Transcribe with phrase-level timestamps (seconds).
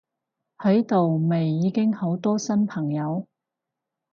[0.57, 3.27] 喺度咪已經好多新朋友！